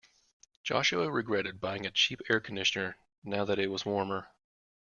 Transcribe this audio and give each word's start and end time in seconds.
Joshua 0.63 1.11
regretted 1.11 1.59
buying 1.61 1.85
a 1.85 1.91
cheap 1.91 2.21
air 2.27 2.39
conditioner 2.39 2.97
now 3.23 3.45
that 3.45 3.59
it 3.59 3.67
was 3.67 3.85
warmer. 3.85 4.29